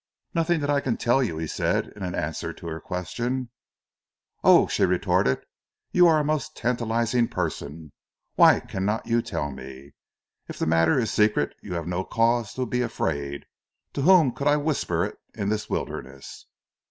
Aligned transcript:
"Nothing 0.33 0.61
that 0.61 0.69
I 0.71 0.79
can 0.79 0.97
tell 0.97 1.21
you," 1.21 1.37
he 1.37 1.45
said 1.45 1.89
in 1.89 2.01
answer 2.15 2.51
to 2.53 2.65
her 2.65 2.79
question. 2.81 3.51
"Oh!" 4.43 4.65
she 4.65 4.83
retorted, 4.83 5.43
"you 5.91 6.07
are 6.07 6.19
a 6.19 6.23
most 6.23 6.57
tantalizing 6.57 7.27
person. 7.27 7.91
Why 8.33 8.61
cannot 8.61 9.05
you 9.05 9.21
tell 9.21 9.51
me? 9.51 9.91
If 10.47 10.57
the 10.57 10.65
matter 10.65 10.97
is 10.97 11.11
secret 11.11 11.53
you 11.61 11.75
have 11.75 11.85
no 11.85 12.03
cause 12.03 12.51
to 12.55 12.65
be 12.65 12.81
afraid. 12.81 13.45
To 13.93 14.01
whom 14.01 14.31
could 14.31 14.47
I 14.47 14.57
whisper 14.57 15.05
it 15.05 15.17
in 15.35 15.49
this 15.49 15.69
wilderness?" 15.69 16.47